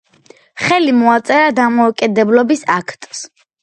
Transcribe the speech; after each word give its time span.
ხელი 0.63 0.95
მოაწერა 1.03 1.53
დამოუკიდებლობის 1.61 2.69
აქტს. 2.83 3.27